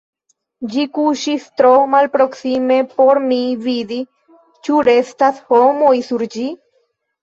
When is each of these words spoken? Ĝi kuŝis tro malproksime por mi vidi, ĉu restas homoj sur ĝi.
Ĝi 0.75 0.85
kuŝis 0.97 1.45
tro 1.61 1.73
malproksime 1.91 2.79
por 2.97 3.23
mi 3.29 3.39
vidi, 3.69 4.01
ĉu 4.67 4.85
restas 4.93 5.49
homoj 5.55 5.97
sur 6.13 6.31
ĝi. 6.39 6.53